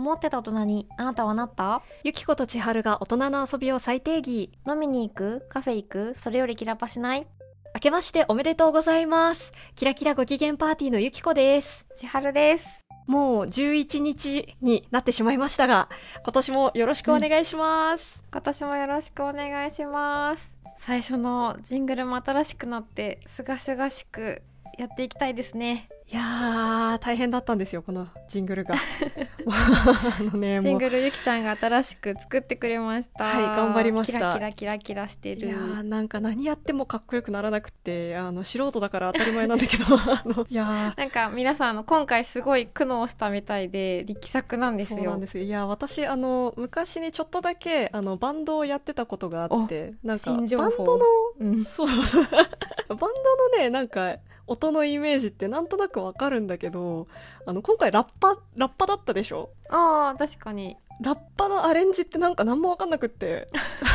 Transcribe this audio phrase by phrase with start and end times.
[0.00, 1.82] 思ってた大人にあなたはなった？
[2.04, 4.50] ゆきこと千春が大人の遊びを再定義。
[4.66, 7.26] 飲みに行くカフェ行くそれよりキラパしない？
[7.74, 9.52] 明けましておめでとうございます。
[9.76, 11.84] キラキラご機嫌パーティーのゆきこです。
[11.96, 12.66] 千春です。
[13.06, 15.90] もう11日になってしまいましたが
[16.22, 20.56] 今年もよろしくお願いします、今年もよろしくお願いします。
[20.78, 24.42] 最初のジングルも新しくなってすがすがしく
[24.78, 28.74] やっていきたいですねいやー大変だったんですよこのジングルが。
[29.46, 33.24] あのねジングルゆきちゃんが新しく作ってくれました。
[33.26, 34.18] はい頑張りました。
[34.18, 35.46] キラキラキラキラしてる。
[35.46, 44.98] いやーなんか何やってもかっこよくならなくってあの素人だから当たり前なんだけど あのいやなんか皆さんあの今回すごい苦悩したみたいで力作なんですよ。
[44.98, 45.44] ーそうなんですよ。
[45.44, 50.64] いや私あの昔にちょっとだけあのバンドをやってたことがあってなんか新情報。
[50.64, 51.06] バンドの
[51.38, 51.64] うん。
[51.66, 51.86] そう。
[51.94, 53.10] バンドの
[53.58, 54.16] ねなんか
[54.50, 57.06] 音のイメージってなんとなくわかるんだけど
[57.46, 59.50] あの今回ラッパラッパだったでしょ？
[59.68, 60.76] ああ確かに。
[61.00, 63.46] ラッパのアレンジってなんか何もわかんなくって。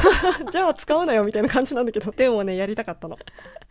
[0.51, 2.11] じゃあ使うなよみたいな感じなんだけど。
[2.11, 3.17] でもねやりたかったの。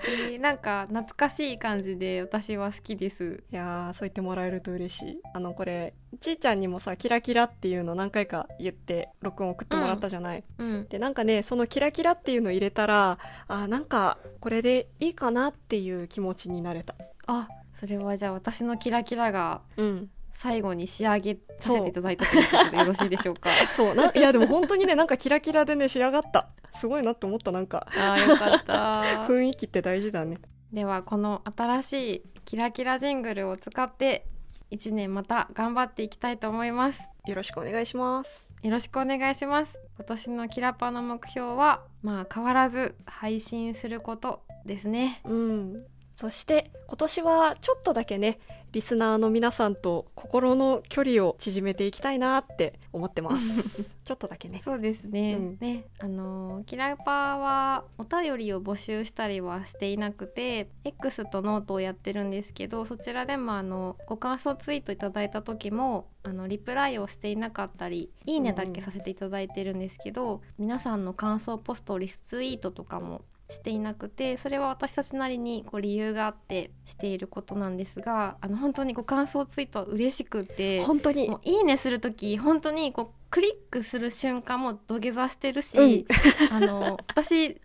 [0.07, 3.43] えーなんか懐かしい感じで私は好きです。
[3.53, 5.21] いやーそう言ってもらえると嬉しい。
[5.33, 13.19] あのこれちーちゃんにもさキラキラっていうの何回か言って録音送ってもらったじゃない、うんでなんかねそのキラキラっていうの入れたら
[13.49, 16.95] あーなんかこれでいいかなっていう気持ちになれた。
[17.27, 23.51] あそれはじゃあ私のキラキラがうん最後に仕上げさせていただいたということでよろしいでしょうか？
[23.77, 23.95] そう。
[23.95, 26.49] ないやでも本当にねなんかキラキラでね仕上がった。
[26.77, 27.53] すごいなって思った。
[27.53, 29.03] なんかあーよかった。
[29.31, 30.39] 雰囲気って大事だね。
[30.73, 34.27] ではこの新しいキラキラジングルを使って
[34.73, 37.11] 1年また頑張っていきたいと思います。
[37.27, 38.51] よろしくお願いします。
[38.63, 39.79] よろしくお願いします。
[39.97, 45.21] 今年のキラパの目標はまあ変わらず配信することですね。
[45.25, 48.39] うんそして今年はちょっとだけね
[48.75, 53.85] リスナーの皆さんと心の距離を縮めていきたいなって思ってます。
[54.05, 54.61] ちょっとだけね。
[54.65, 55.59] そうですね、うん。
[55.61, 73.23] ねあのーキラパはお便りを募集したりはしていなくて X とノートをやってるんですけどそちらでもあのご感想ツイートいただいた時もあのリプライをしていなかったりいいねだけさせていただいてるんですけど、皆さんの感想ポストリツイートとかも
[73.55, 81.29] していなくてそれは私たちなりにこう理由があってしていることなんですがあの本当にご感想ツイートは嬉しくって本当に。
[81.29, 86.07] もういいねする時本当にこうクリックする瞬間も土下座してるし、
[86.53, 87.61] あの私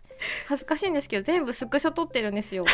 [0.46, 2.64] 恥ずかしいんですけど全部スクショ撮ってるんですよ。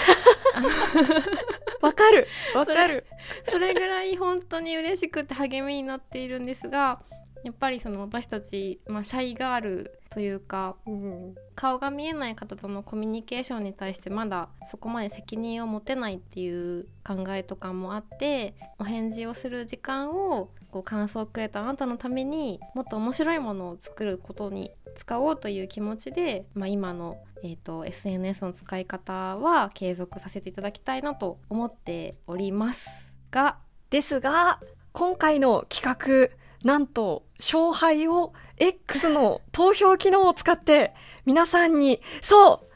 [1.82, 2.26] わかる。
[2.55, 3.06] わかる。
[3.50, 7.00] それぐらい本当に嬉しくて励みになっているんですが
[7.45, 32.89] やっぱりその私たち、まあ、シャイガールというかうん顔が見えない方とのコミュニケーションに対してまだそこまで責任を持てないっていう考えとかもあってお返事をする時間をこう感想をくれたあなたのためにもっと面白いものを作ることに使おうという気持ちで、まあ、今の、えー、と SNS の使い方は継続させていただきたいなと思っております
[33.31, 33.59] が
[33.91, 34.61] ですが
[34.93, 40.94] 今回の企画なんと勝敗を X の投票機能を使って
[41.25, 42.66] 皆さんにそう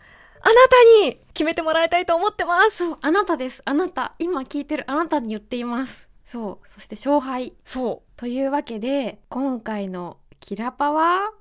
[0.42, 0.54] あな
[1.02, 2.76] たに決めてもらいたいと思ってます。
[2.78, 3.60] そうあなたです。
[3.64, 6.08] あなた今聞いてるあなたに言っています。
[6.24, 7.54] そうそして勝敗。
[7.64, 11.34] そというわけで今回のキラパはう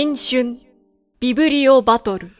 [0.00, 0.60] 新春
[1.18, 2.30] ビブリオバトル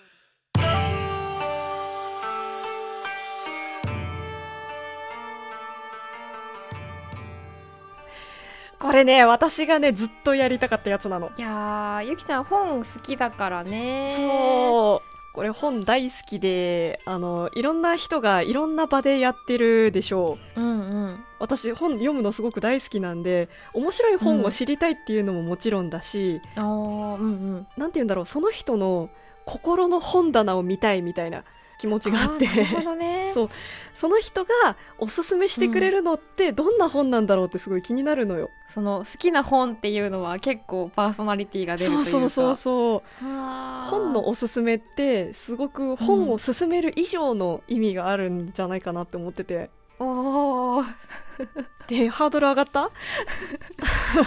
[8.79, 20.61] これね私がねずっとやりたかったやつなのいやーゆきちゃん本好きだからねそうこれ本大好きであのいろんな人がいろんな場でやってるでしょう。
[20.61, 21.25] うんうん。
[21.39, 27.67] 私本読むのすごく大好きなんで面白い本を知りたいっていうのももちろんだし、あーうんうん。
[27.77, 29.11] なんて言うんだろうその人の
[29.45, 31.45] 心の本棚を見たいみたいな
[31.79, 32.49] 気持ちがあって。
[32.87, 33.31] あね。
[33.35, 33.51] そう。
[33.95, 38.51] その人がおすすめしてくれるのってどんな本なんだろうってすごい気になるのよ。
[38.69, 42.11] その好きな本っていうのは結構パーソナリティが出るといううか。
[42.11, 43.25] そそうそうそう。
[43.91, 49.71] 本のおすすめってすごく本を勧める以上の意味があるんじゃないかなって思ってて。
[50.01, 50.85] おー。
[51.89, 52.91] でハードル上がった？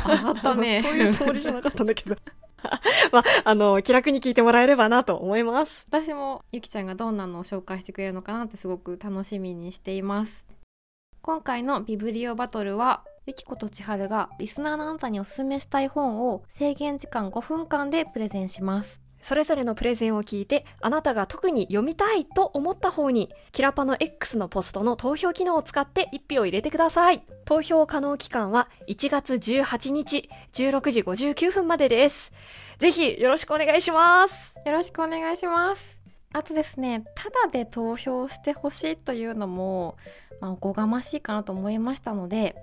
[0.07, 0.81] 上がったね。
[0.83, 2.15] そういうつもりじゃなかったんだけど
[3.11, 5.85] まああの気楽に聞いてもらえればなと思います。
[5.89, 10.45] 私もゆきちゃんがどんなのを紹介してくれるのかなってすごく楽しみにしています。
[11.21, 19.01] 今回のビブリオバトルはゆきことちはるがリスナーのあんたにおすすめしたい本を制限時間5分間でプレゼンします。
[19.21, 27.23] それぞれのプレゼンを聞いて、あなたが特に読みたいと思った方に、キラパの X のポストの投票機能を使って1票入れてください。
[27.45, 32.31] 投票可能期間は1月18日16時59分までです。
[32.79, 34.51] ぜひよろしくお願いします。
[34.65, 35.97] よろしくお願いします
[36.33, 39.97] あとですねただで投票してほしいというのも、
[40.39, 42.55] まあ、おこがましいかなと思いましたので、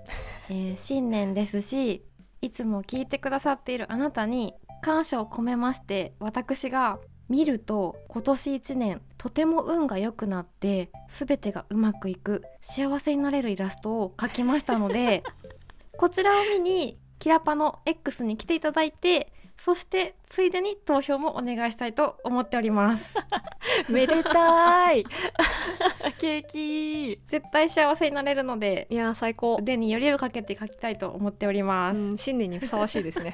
[0.49, 2.03] えー新年ですし
[2.41, 6.99] いつも聞いてくださっているあなたに感謝を込めまして私が
[7.29, 15.23] 見ると今年1年とても運が良くなって全てがうまくいく幸せになれるイラストを描きましたので
[15.97, 23.15] こちらを見にキラパの X に来ていただいてそしてついでに投票もお願いしたいと思っております
[23.89, 25.05] めでたい。
[26.17, 27.21] ケーキ。
[27.27, 29.57] 絶対幸せになれるのでいやー、最高。
[29.59, 33.33] 腕によりをかけて書きたいと思っております、うん、新年にふさわしいですね。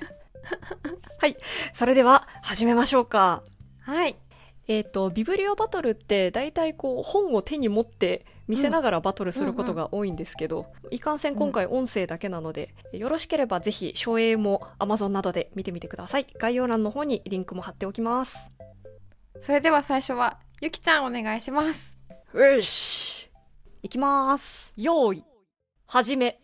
[1.20, 1.38] はい。
[1.74, 3.44] それでは、始めましょうか。
[3.82, 4.18] はい
[4.68, 16.26] えっ、と、ビブリオバトルって大体こう本を手に持って見せながらバトルすることが多いんですけど、いかんせん今回音声だけなので、よろしければぜひ、省映も Amazon などで見てみてください。
[16.40, 18.50] 概要欄の方にリンクも貼っておきます。
[19.42, 21.98] それでは最初はゆきちゃんお願いします
[22.34, 23.30] よし。
[23.84, 24.74] いきます。
[24.78, 25.24] 用意。
[25.86, 26.40] はじめ。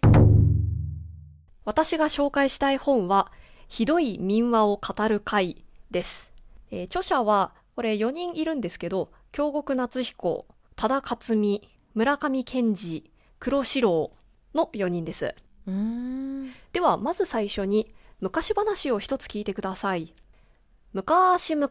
[1.65, 3.31] 私が紹介したい本は、
[3.71, 6.33] ひどい民話を語る会です。
[6.71, 10.45] えー著者は、これ4人いるんですけど、京極夏彦、
[10.75, 13.09] 多田克美、村上健二、
[13.39, 14.12] 黒四郎
[14.53, 15.33] の4人です。
[16.73, 20.13] では、まず最初に、昔話を一つ聞いてください。
[20.91, 21.69] 昔々、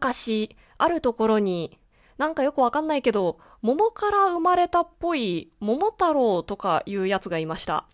[0.78, 1.78] あるところに、
[2.16, 7.84] なんかよくわかんないけど、桃から生まれたっぽい桃太郎とかいうやつがいました。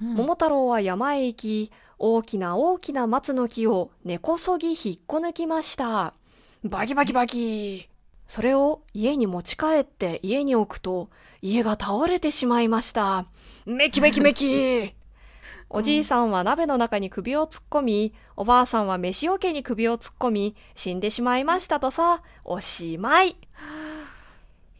[0.00, 6.14] 桃太郎は山へ行き、大きな大きな松の木を根こそぎ引っこ抜きました。
[6.62, 7.88] バキバキバキ
[8.28, 11.08] それを家に持ち帰って家に置くと、
[11.42, 13.26] 家が倒れてしまいました。
[13.66, 14.94] メキメキメキ
[15.70, 23.36] おじいさんは鍋の中に首を突っ込み、おばあさんは飯桶に首を突っ込み、死んでしまいましたとさ、おしまい。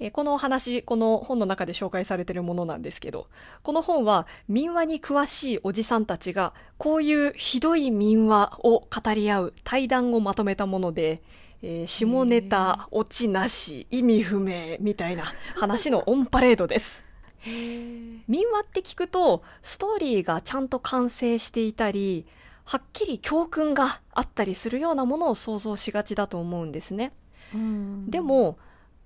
[0.01, 3.27] えーこのお話、この本の中で紹介されているものなんですけど、
[3.63, 11.23] この本は民話に詳しいおじさんたちが、こういうひどい民話を語り合う対談をまとめたもので、
[11.63, 15.25] えー下ネタ、オチなし、意味不明みたいな
[15.57, 17.05] 話のオンパレードです。
[17.47, 22.27] 民話って聞くとストーリーがちゃんと完成していたり
[22.65, 27.13] はっきり教訓があったりするようなものを想像しがちだと思うんですね。
[27.55, 28.11] うん。
[28.11, 28.59] でも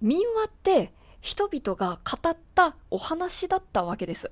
[0.03, 4.31] 民話って人々が語ったお話だったわけです。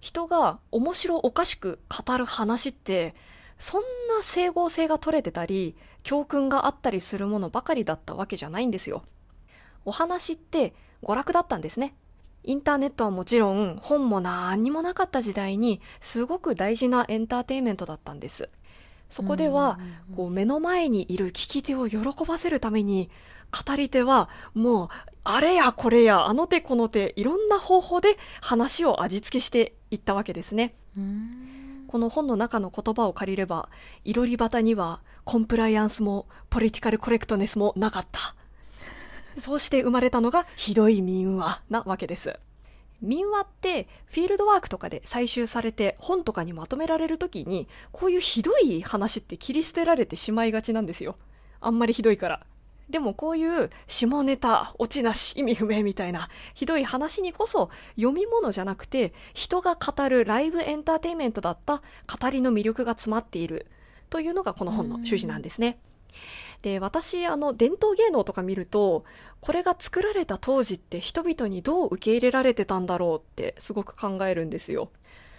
[0.00, 3.16] 人が面白おかしく語る話って
[3.58, 3.82] そん
[4.16, 9.02] な整合性が取れてたり教訓があったりするものばかりだったわけじゃないんですよ。
[9.84, 10.72] お話って
[11.02, 11.94] 娯楽だったんですね。
[12.44, 18.48] インターネットはもちろん本も何にもなかった時代にすごく大事なエンターテインメントだったんです。
[19.10, 19.78] そこでは
[20.14, 23.10] こう目の前にいる聞き手を喜ばせるために
[23.50, 24.88] 語り手はもう
[25.24, 30.74] あれやこれやあの手この手いろんな方法で話を味付けしていったわけですね。
[30.96, 31.84] うん。
[31.86, 33.70] この本の中の言葉を借りれば
[34.04, 38.34] いろり端にはコンプライアンスもポリティカルコレクトネスもなかった。
[39.40, 42.38] そうして生まれたのがひどい民話なわけです。
[43.00, 51.16] 民話ってフィールドワークとかで採集されて本とかにまとめられるときにこういうひどい話って切り捨てられてしまいがちなんですよ。
[51.60, 52.46] あんまりひどいから
[52.90, 63.66] でもこういう下ネタ、オチなし、意味不明みたいなひどい話にこそ読み物じゃなくて人が語るライブエンターテインメントだった語りの魅力が詰まっている
[64.10, 65.78] というのがこの本の趣旨なんですね。
[66.62, 69.04] で、私、あの、伝統芸能とか見ると、
[69.40, 74.90] これが作られた当時って人々にどう受け入れられてたんだろうってすごく考えるんですよ。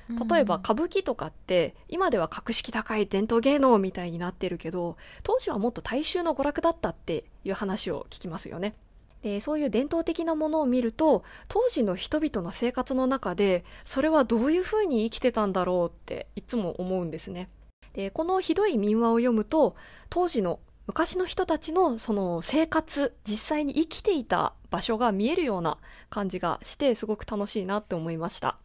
[0.10, 8.74] 例えば歌舞伎とかって今では格式高い伝統芸能みたいになってるけど当時はもっと大衆の娯楽だったっていう話を聞きますよね。
[9.22, 17.50] でそういう伝統的なものを見ると当時の人々の生活の中でそれはどういうふうに生きてたんだろうっていつも思うんですね。
[17.94, 19.76] でこのひどい民話を読むと
[20.10, 25.78] 当時の昔の人たちのその生活実際に生きていた場所が見えるような
[26.10, 28.58] 感じがしてすごく楽しいなって思いました。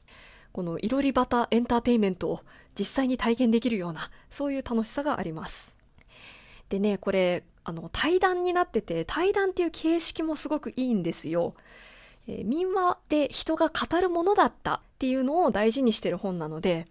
[0.55, 2.41] このいろり端エンターテインメントを
[2.79, 5.75] 実際に体験できるようなそういう楽しさがあります
[6.69, 11.55] でねこれあの対談になってて対談っていう形式もすごくいいんですよ、
[12.29, 16.87] えー民話で人が語るものだったっていうのを大事にしてる本なので、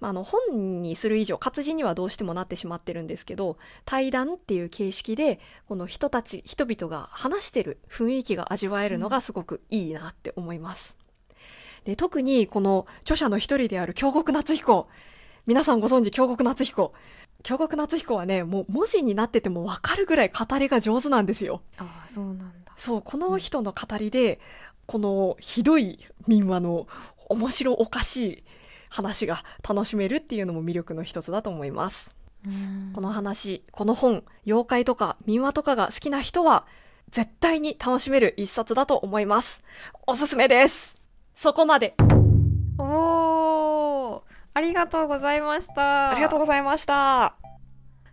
[0.00, 11.03] まあ、あの本にする以上活字にはどうしてもなってしまってるんですけど対談っていう形式でこの人たち人々が話してる雰囲気が味わえるのがすごくいいなって思います。
[11.84, 14.88] で特にこの著者の一人である京極夏彦
[15.46, 16.92] 皆さんご存知京極夏彦
[17.42, 21.62] 京極夏彦はねもう文字になってても分かるぐらい語りが上手なんですよ。
[21.76, 24.40] ああそうなんだそうこの人の語りで、
[24.86, 26.86] このひどい民話の
[27.28, 28.44] 面白おかしい
[28.90, 32.14] 話が楽しめるっていうのも魅力の一つだと思います。
[32.94, 36.66] この話、この本、妖怪とか民話とかが好きな人は、
[37.10, 39.62] 絶対に楽しめる一冊だと思います。
[40.06, 40.94] おすすめです。
[41.34, 41.94] そこまで。
[42.78, 44.22] おー
[44.56, 47.34] ありがとうございましたありがとうございました。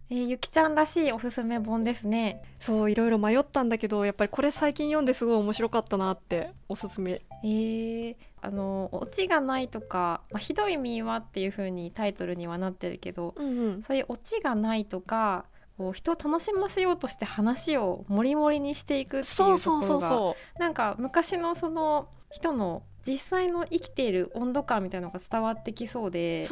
[0.09, 7.21] えーゆきちゃんらしいおすすめ本ですねそう、いろいろ迷ったんだけど、やっぱりこれ最近読んですごい面白かったなって、おすすめ。
[7.43, 13.83] えー、あのオチがないとか、まあ、ひどい民話っていう風にタイトルにはなってるけどうんうん。
[13.83, 15.45] そういうオチがないとか
[15.77, 26.43] こう人を楽しませようとして話をモリモリにしていくっていそううとそうそうころがそなんか昔のその人の実際の生きている温度感みたいなのが伝わってきそうで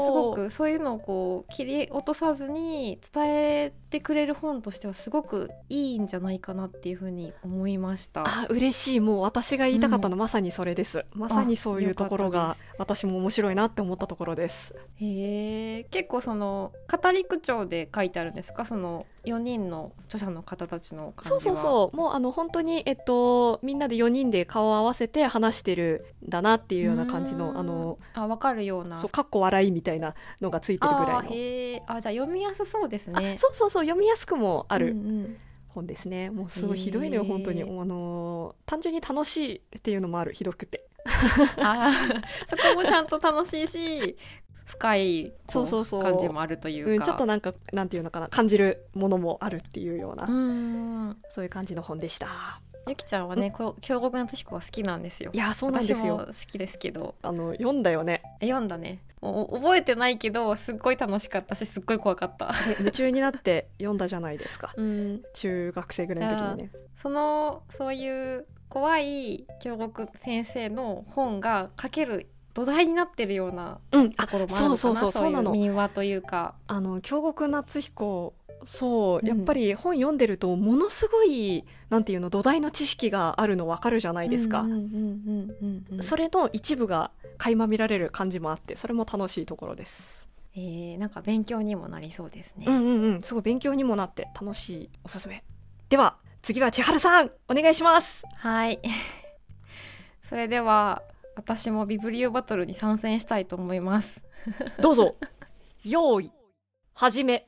[0.00, 0.04] う。
[0.04, 0.10] す。
[0.10, 8.24] ごくそういうのをこう切り落とさずに伝えてくれる本としてはすごくいいんじゃないかなっていうふうに思いました。
[8.26, 9.00] あ嬉しい。
[9.00, 11.04] もう私が言いたかったの、まさにそれです。
[11.14, 14.74] まさにそういうところが私も面白いなって思ったところです。
[14.96, 15.84] へえ。
[15.84, 18.64] 結構その語り口調で書いてあるんですか？
[18.64, 21.96] その4人の著者の方たちのそうそうそう。
[21.96, 28.98] もうあの本当にえっとみんなで4人で顔を合わせて話してるんだなっていうような感じのあのあ分かるような。
[28.98, 31.30] そうかっこ笑いみたいなのがついてるぐらいの。
[31.30, 33.34] へえあじゃあ読みやすそうですね。
[33.36, 35.36] あそうそうそう読みやすくもあるうんうん。
[35.68, 40.86] 本ですね、もうすごいひどいのよへー本当にあの単純に楽しいっていうのもあるひどくて。
[42.48, 44.16] そこもちゃんと楽しいし
[44.64, 46.02] 深いこそうそうそう。
[46.02, 46.90] 感じもあるというか。
[46.92, 55.30] うん、ちょっとなんかなんていうのかな感じるものもあるっていうような、そういう感じの本でしたゆきちゃんはねこう京極夏彦は好きなんですよ。
[55.32, 56.26] いやそうなんですよ。
[56.26, 57.14] 好きですけど。
[57.22, 58.22] あの読んだよね。
[58.40, 59.00] 読んだね。
[59.22, 62.46] お覚えてないけどすっごい楽しかったしすっごい怖かった。
[62.48, 64.72] ね夢中になって読んだじゃないですか。
[64.76, 65.22] うん。
[65.32, 66.70] 中学生ぐらいの時にね。
[66.96, 74.12] そのそういう怖い京極先生の本が書ける土台になってるようなうん。
[74.12, 75.54] ところもあるのかなそうそうそうそうなの。
[75.54, 76.54] い民話というか。
[76.66, 78.34] あの京極夏彦
[78.66, 79.26] そう、うん。
[79.26, 84.64] やっぱり本読んでるとものすごいなんていうの土台の知識があるの分かるじゃないですか、
[86.00, 90.28] それの一部が垣間見られる感じもあってそれも楽しいところです。
[90.56, 93.22] えーなんか勉強にもなりそうですね、うんうんうん。
[93.22, 95.42] すごい勉強にもなって楽しいおすすめ。
[95.88, 98.22] では次は千春さんお願いします。
[98.36, 98.80] はい。
[100.22, 101.02] それでは
[101.36, 104.22] 私もビブリオバトルに参戦したいと思います。
[104.80, 105.16] どうぞ。
[105.84, 106.30] 用意
[106.94, 107.46] 始め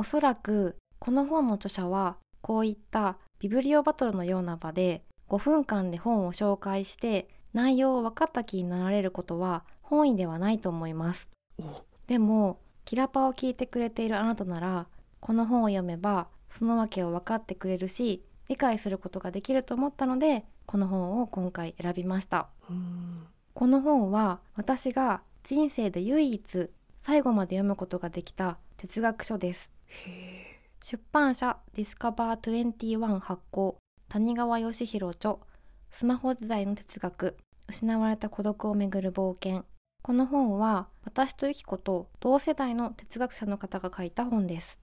[0.00, 11.28] おそらくこの本の著者はこういったビブリオバトルのような場で5分間で本を紹介して内容を分かった気になられることは本意ではないと思います。
[11.58, 11.84] お。
[12.06, 14.86] でもキラパを聞いてくれているあなたなら
[15.20, 22.48] この本を読めばその訳を分かってくれるし理解することができると思ったのでこの本を今回選びました。
[22.70, 23.26] うん。
[23.52, 26.70] この本は私が人生で唯一
[27.02, 29.70] 最後まで読むことができた哲学書です。
[29.74, 29.79] へ
[30.82, 33.76] 出版社ディスカバー21発行
[34.08, 35.36] 谷川義弘著
[35.90, 37.36] スマホ時代の哲学。
[37.68, 39.64] 失われた孤独をめぐる冒険。
[40.02, 44.80] この本は私とユキコと同世代の哲学者の方が書いた本です。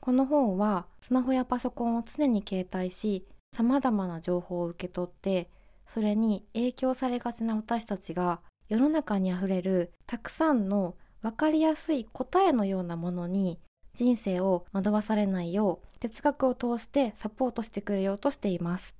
[0.00, 3.24] この本はスマホやパソコンを常に携帯し
[3.56, 5.48] 様々な情報を受け取って
[5.86, 13.60] それに影響されがちな私たちが世の中にあふれるたくさんの分かりやすい答えのようなものに
[13.94, 18.96] 人生を惑わされないよう哲学を通してサポートしてくれようとしています。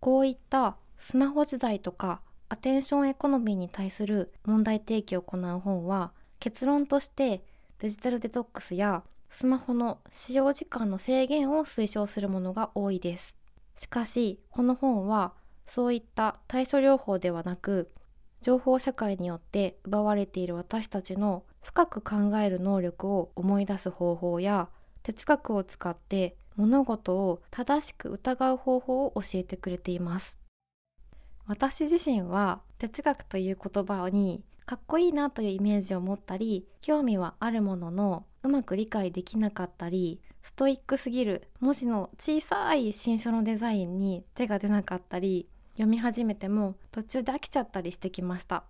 [0.00, 7.42] こういったスマホ時代とかアテンションエコノミーに対する問題提起を行う本は結論として
[7.78, 13.36] デジタルデトックスやスマホの使用時間の制限を推奨するものが多いです。
[13.76, 15.32] しかしこの本は
[15.66, 17.92] そういった対処療法ではなく
[18.42, 24.68] 情報社会によって奪われている私たちの深く考える能力を思い出す方法や
[25.02, 30.38] 哲学を使って物事を正しく疑う方法を教えてくれています。
[31.46, 48.64] 私自身は哲学という言葉にかっこいいなというイメージを持ったり興味はあるもののうまく理解できなかったりストイックすぎる文字の小さい新書のデザインに手が出なかったり読み始めても途中で飽きちゃったりしてきました。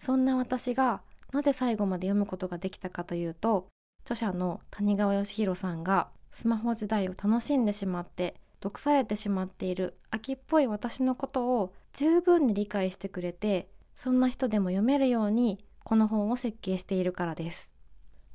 [0.00, 3.68] そんな私がなぜ最後まで読むことができたかというと
[4.02, 17.70] 著者の谷川義弘さんがスマホ時代を楽しんでしまって毒されてしまっている秋っぽい私のことを十分に理解してくれてそんな人でも読めるようにこの本を設計しているからです。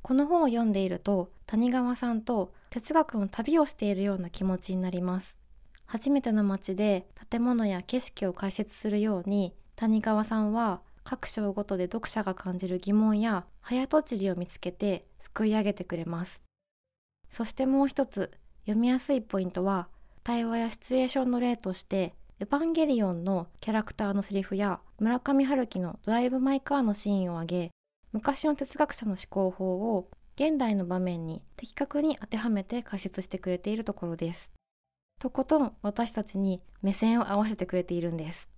[0.02, 5.38] この本を読んでいると谷川さんと哲学の旅をしているような気持ちになります。
[5.86, 16.40] 初めての街で建物や景色を解説するように谷川さんは各章ごとで読者が感じる疑問や早とちりを見つけてすくい上げてくれます。
[17.30, 18.30] そしてもう一つ
[18.64, 19.88] 読みやすいポイントは
[20.22, 27.70] 対話やシチュエーションの例としてエヴァンゲリオンのキャラクターのセリフや村上春樹のドライブ・マイ・カーのシーンを挙げ
[28.12, 34.53] 昔の哲学者の思考法を現代の場面に的確に当てはめて解説してくれているところです。
[35.24, 38.50] とことん私たちに目線を合わせてくれているんです。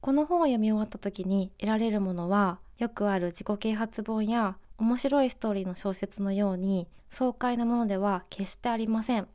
[0.00, 9.28] この本を読み終わった時に得られるものはよくある自己啓発本や面白いストーリーの小説のように爽快なものでは決してありません。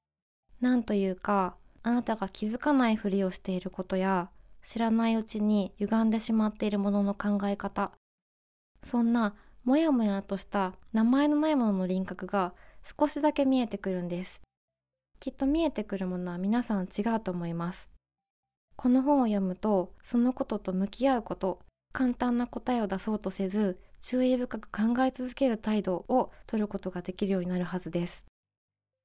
[0.59, 4.29] なんというかあなたが気づかないふりをしていることや
[4.61, 7.91] 知らないうちに歪んでしまっているものの考え方。
[8.83, 12.53] そんなもやもやとした名前のないものの輪郭が
[12.99, 14.41] 少しだけ見えてくるんです。
[15.23, 17.89] きっと見えてくるものは皆さん違うと思います。
[18.75, 21.61] この本を読むとそのことと向き合うこと
[21.93, 28.25] 簡単な答えを出そうとせず注意深く考え続ける態度を取ることができるようになるはずです。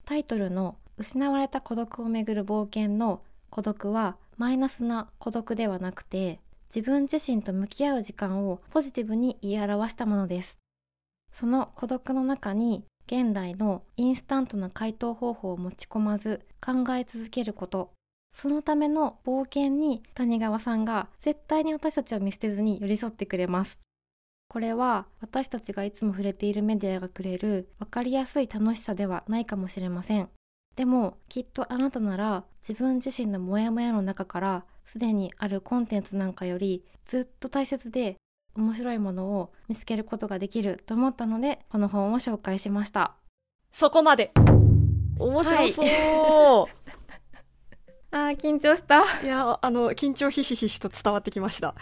[0.07, 6.41] タイトルの失われた孤独をめぐる冒険の孤独はマイナスな孤独ではなくて
[6.75, 10.59] 自分自身と向き合う時間をポジティブに言い表したものです。
[11.31, 17.91] その孤独の中に現代のインスタントな回答方法を持ち込まず考え続けること。
[18.35, 23.79] そのための冒険に谷川さんが絶対に私たちを見捨てずに寄り添ってくれます。
[24.51, 30.29] これは私たちがいつも触れているメディアがくれる分かりやすい楽しさではないかもしれません。
[30.77, 38.17] でもきっとあなたなら自分自身のモヤモヤの中からすでにあるコンテンツなんかよりずっと大切で
[38.59, 43.15] 面白いものを見つけることができると思ったのでこの本を紹介しました。
[43.71, 44.33] そこまで。
[45.19, 46.73] 面白そう、はい。
[48.11, 49.05] あー緊張した。
[49.23, 51.75] いやあの緊張ひしひしと伝わってきました。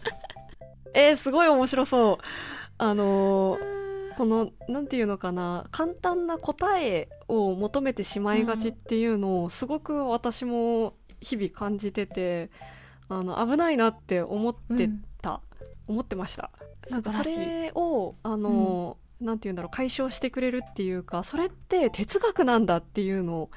[0.92, 2.18] えー、すごい面白そう。
[2.78, 3.76] あのー
[4.16, 5.66] このなんていうのかな。
[5.70, 12.50] 簡単な答えを求めてしまいがちっていうのをすごく私も日々感じてて
[13.08, 14.94] あの危ないなって思ってた、
[15.86, 16.50] 思ってました。
[16.90, 23.50] なんかそれをあの、なんていうんだろう解消してくれるっていうかそれって哲学なんだっていうのを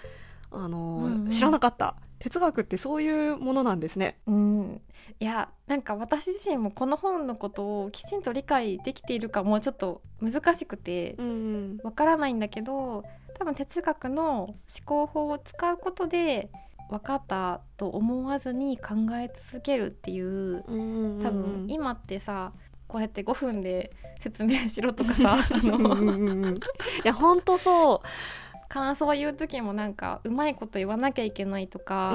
[0.52, 1.30] あの、うんうん。
[1.30, 1.96] 知らなかった。
[2.20, 4.18] 哲学ってそういうものなんですね。
[4.28, 4.82] うん、
[5.20, 11.78] いやなんか私自身もこの本のことをきちんと理解できているかもうちょっと難しくてうん。
[11.84, 13.04] わからないんだけど
[13.36, 16.50] 多分哲学の思考法を使うことで
[16.90, 22.52] 分かったと思わずに考え続けるっていううん多分今ってさ
[22.88, 26.56] こうやって5分で説明しろとかさ あのい
[27.04, 28.08] や本当そう。
[28.70, 32.14] 感想を言う時もなんかうまいこと言わなきゃいけないとか、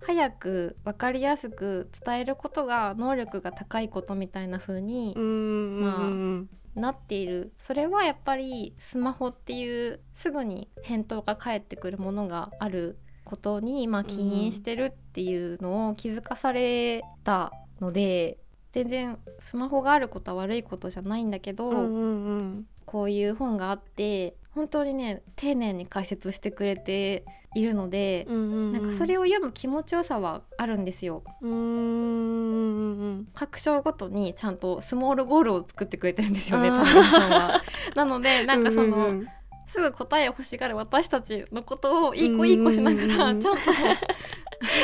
[0.00, 7.52] 早く分かりやすく伝えることが能力が高いことみたいな風にうんうんなっている。
[7.58, 12.98] それはやっぱりスマホっていうすぐに返答が返ってくるものがある
[13.32, 18.36] ことにまあ起因してるっていうのを気づかされたので
[18.72, 22.66] 全然スマホがあることは悪いことじゃないんだけど、うんうんうん。
[22.84, 28.38] こういう本があって本当にね丁寧に解説してくれているので、うんう
[28.70, 31.22] んなんかそれを読む気持ちよさはあるんですよ。
[31.40, 33.28] うーん。
[33.32, 37.62] 各章ごとにちゃんとスモールゴールを作ってくれてるんですよね田中さんは。
[37.94, 39.28] なのでなんかその、うんうん
[39.72, 43.40] すぐ答えを欲しがる私たちのことをいい子いい子しながらうん。
[43.40, 43.72] ちゃんと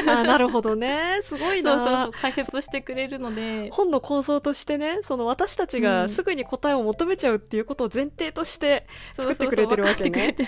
[0.06, 1.20] あなるほどね。
[1.22, 1.78] すごいな。
[1.78, 3.70] そうそうそう解説してくれるので。
[3.70, 5.82] 本の構造としてねその私たちうん。
[5.82, 10.34] がすぐに答えを求めちゃうっていうことを前提として作ってくれてるわけね。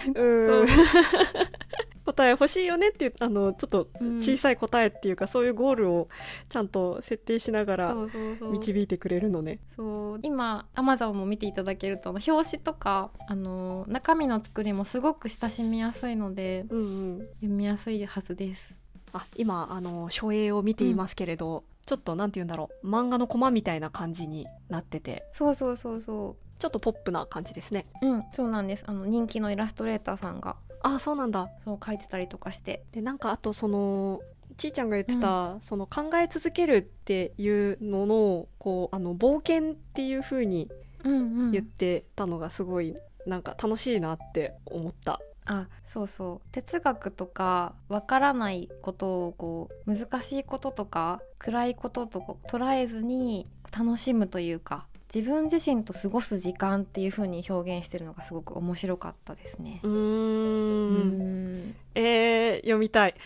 [2.04, 4.16] 答え欲しいよねっていうあのちょっとうん。
[4.18, 6.08] 小さい答えっていうか、そういうゴールを
[6.48, 7.96] ちゃんと設定しながら
[8.40, 9.60] 導いてくれるのね。
[9.68, 10.18] そう。
[10.22, 18.78] 今アマゾンも見ていただけると表紙とかあの中身の作りもすごく親しみやすいのでうんうん、読みやすいはずです。
[19.12, 22.88] あ今あの書影を見ていますけれど、ちょっとなんて言うんだろう。
[22.88, 25.24] 漫画のコマみたいな感じになってて。
[25.32, 27.86] そうそうそうそちょっとポップな感じですね。
[28.02, 28.84] ううんそうなんです。
[28.86, 30.56] あの人気のイラストレーターさんが。
[30.82, 31.48] あそうなんだ。
[31.64, 32.84] そう書いてたりとかして。
[32.92, 34.20] でなんかあとその
[34.56, 40.68] ちーちゃんが言ってた、その考え続けるっていうののこうあの冒険っていう風に
[41.04, 41.18] うんう
[41.48, 41.50] ん。
[41.52, 42.94] 言ってたのがすごい
[43.26, 45.18] なんか楽しいなって思った。
[45.52, 46.48] あそうそう。
[46.52, 59.80] 哲学とかわからないことをこう難しいこととか暗いこととか捉えずに楽しむというか自分自身と過ごす時間っていう風に表現してるのがすごく面白かったですね。
[59.82, 59.88] う。
[59.88, 61.74] ーうんん。
[61.96, 63.16] えー、読みたい、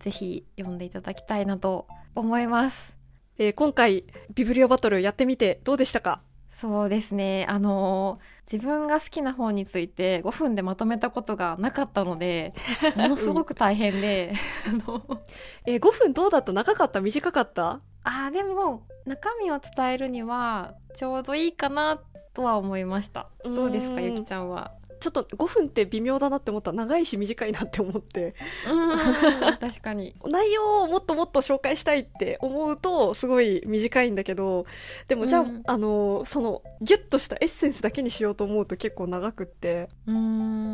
[0.00, 2.96] ぜひ読んでいただきたいなと思います。
[3.38, 4.04] えー今回
[4.34, 6.20] ビブリオバトルやってみてどうでしたか？
[6.50, 7.46] そうですね。
[7.48, 8.18] あの
[8.50, 12.52] 自分が好きな本について5分でまとめたことがなかったので
[12.96, 14.32] ものすごく大変で、
[14.66, 15.02] あの
[15.64, 17.00] えー5分どうだった長かった？
[17.00, 17.80] 短かった？
[18.02, 21.98] あーでも中身を伝えるにはちょうどいいかな
[22.34, 23.28] とは思いました。
[23.44, 24.72] どうですかゆきちゃんは？
[25.00, 26.72] ちょっと5分って微妙だなって思った。
[26.72, 28.34] 長いし短いなって思って。
[28.68, 29.56] うん。
[29.58, 30.14] 確かに。
[30.28, 34.66] 内容をもっともっと紹介したいって思うとすごい短いんだけど
[35.08, 35.62] でもじゃあ、うん。
[35.66, 39.88] あのそのギュッとしたエッセンスだけにしようと思うと結構長くって。
[40.06, 40.69] うーん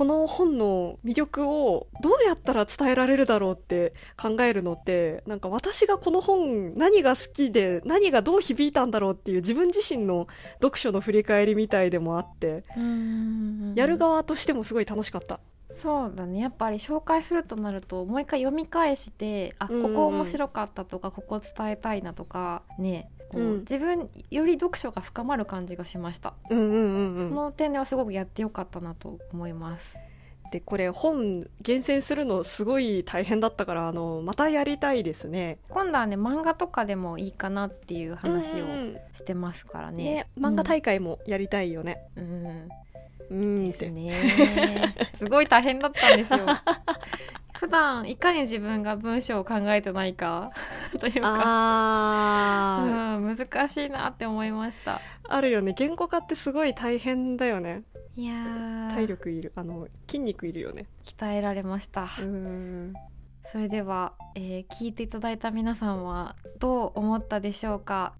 [0.00, 12.64] この本の魅力をどうやったら伝えられるだろうって考えるのってなんか私がこの本何が好きで何がどう響いたんだろうっていう自分自身の読書の振り返りみたいでもあって
[13.74, 15.38] やる側としてもすごい楽しかった。
[15.68, 16.40] そうだね。
[16.40, 23.58] やっぱり紹介するとなるともう一回読み返してあうんここ面白かったとかここ伝えたいなとかねこう、うん。
[23.60, 29.98] 自分より読書が深まる感じがしました、うんうんうんうん、その点ではすごくやってよかったなと思います。
[30.50, 35.58] でこれ本厳選するのすごい大変だったからあのまたやりたいですね。
[35.68, 40.04] 今度はね漫画とかでもいいかなっていう話をうんしてますからね。
[40.04, 42.02] ね漫画大会もやりたいよね。
[42.16, 42.68] うん、
[43.30, 44.94] うん、うん、ですね。
[45.16, 46.40] すごい大変だったんですよ
[47.60, 50.50] 普段いかに自分が文章を考えてないか
[50.98, 52.78] というか。
[53.18, 55.02] うん、難しいなって思いました。
[55.28, 55.74] あるよね。
[55.76, 57.82] 言語化ってすごい大変だよね。
[58.16, 58.94] いやー。
[58.94, 60.86] 体力いるあの筋肉いるよね。
[61.04, 62.94] 鍛えられました、うん。
[63.44, 68.14] それでは、えー聞いていただいた皆さんはどう思ったでしょうか？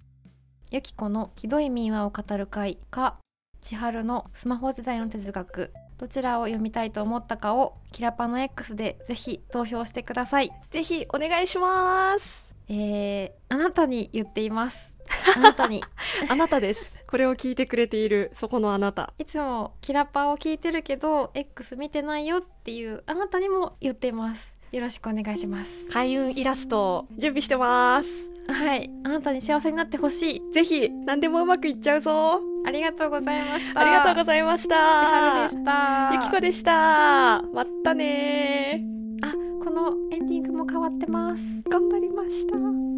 [0.70, 3.16] ゆきこのひどい民話を語る会か
[3.62, 10.50] 千春のスマホ時代の哲学どちらを読みたいと思ったかをキラパの X でぜひ投票してください。
[10.70, 12.50] ぜひお願いします。
[12.70, 14.94] えー、あなたに言っています。
[15.36, 15.84] あなたに。
[16.30, 16.96] あなたです。
[17.06, 19.12] これを聞いてくれているそこのあなた。
[19.18, 24.56] いつもキラパを聞いてるけど X 見てないよっていうあなたにも言っています。
[24.72, 25.86] よろしくお願いします。
[25.90, 28.08] 開運イラスト準備してます
[28.52, 28.90] はい。
[29.04, 30.52] あなたに幸せになってほしい。
[30.52, 32.40] ぜひ何でもうまくいっちゃうぞ。
[32.64, 33.80] ありがとうございました。
[33.80, 34.74] ありがとうございました。
[34.74, 36.10] 千春でした。
[36.12, 37.42] ゆきこでした。
[37.54, 38.84] またね
[39.22, 39.32] あ
[39.64, 41.42] このエンディングも変わってます。
[41.70, 42.89] 頑張りました